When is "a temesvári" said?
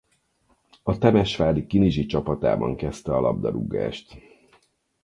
0.83-1.65